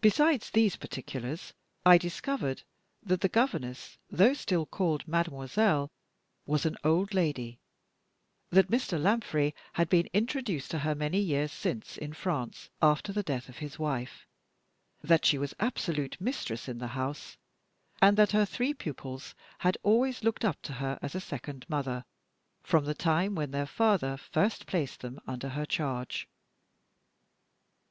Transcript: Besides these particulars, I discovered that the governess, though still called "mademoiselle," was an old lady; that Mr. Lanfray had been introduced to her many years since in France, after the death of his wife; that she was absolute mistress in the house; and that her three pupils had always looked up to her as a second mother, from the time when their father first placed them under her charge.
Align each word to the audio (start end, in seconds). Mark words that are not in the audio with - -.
Besides 0.00 0.48
these 0.48 0.76
particulars, 0.76 1.52
I 1.84 1.98
discovered 1.98 2.62
that 3.02 3.20
the 3.20 3.28
governess, 3.28 3.98
though 4.08 4.32
still 4.32 4.64
called 4.64 5.06
"mademoiselle," 5.06 5.90
was 6.46 6.64
an 6.64 6.78
old 6.82 7.12
lady; 7.12 7.60
that 8.48 8.70
Mr. 8.70 8.98
Lanfray 8.98 9.52
had 9.74 9.90
been 9.90 10.08
introduced 10.14 10.70
to 10.70 10.78
her 10.78 10.94
many 10.94 11.18
years 11.20 11.52
since 11.52 11.98
in 11.98 12.14
France, 12.14 12.70
after 12.80 13.12
the 13.12 13.22
death 13.22 13.50
of 13.50 13.58
his 13.58 13.78
wife; 13.78 14.26
that 15.02 15.26
she 15.26 15.36
was 15.36 15.52
absolute 15.60 16.18
mistress 16.18 16.66
in 16.66 16.78
the 16.78 16.86
house; 16.96 17.36
and 18.00 18.16
that 18.16 18.32
her 18.32 18.46
three 18.46 18.72
pupils 18.72 19.34
had 19.58 19.76
always 19.82 20.24
looked 20.24 20.46
up 20.46 20.62
to 20.62 20.72
her 20.72 20.98
as 21.02 21.14
a 21.14 21.20
second 21.20 21.68
mother, 21.68 22.06
from 22.62 22.86
the 22.86 22.94
time 22.94 23.34
when 23.34 23.50
their 23.50 23.66
father 23.66 24.16
first 24.16 24.66
placed 24.66 25.00
them 25.02 25.20
under 25.26 25.50
her 25.50 25.66
charge. 25.66 26.26